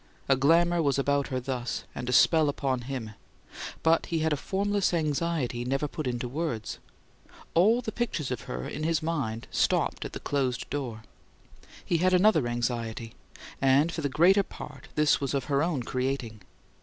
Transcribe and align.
A 0.27 0.35
glamour 0.35 0.81
was 0.81 0.97
about 0.97 1.27
her 1.27 1.39
thus, 1.39 1.83
and 1.93 2.09
a 2.09 2.11
spell 2.11 2.49
upon 2.49 2.81
him; 2.89 3.11
but 3.83 4.07
he 4.07 4.17
had 4.17 4.33
a 4.33 4.35
formless 4.35 4.95
anxiety 4.95 5.63
never 5.63 5.87
put 5.87 6.07
into 6.07 6.27
words: 6.27 6.79
all 7.53 7.81
the 7.83 7.91
pictures 7.91 8.31
of 8.31 8.41
her 8.49 8.67
in 8.67 8.81
his 8.81 9.03
mind 9.03 9.45
stopped 9.51 10.03
at 10.03 10.13
the 10.13 10.19
closed 10.19 10.67
door. 10.71 11.03
He 11.85 11.97
had 11.97 12.15
another 12.15 12.47
anxiety; 12.47 13.13
and, 13.61 13.91
for 13.91 14.01
the 14.01 14.09
greater 14.09 14.41
part, 14.41 14.87
this 14.95 15.21
was 15.21 15.35
of 15.35 15.43
her 15.43 15.61
own 15.61 15.83
creating. 15.83 16.41